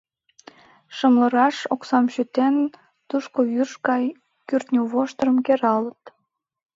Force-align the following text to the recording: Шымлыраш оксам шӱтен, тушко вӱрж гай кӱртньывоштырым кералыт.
Шымлыраш 0.95 1.57
оксам 1.73 2.05
шӱтен, 2.13 2.55
тушко 3.09 3.39
вӱрж 3.49 3.73
гай 3.87 4.05
кӱртньывоштырым 4.47 5.37
кералыт. 5.45 6.03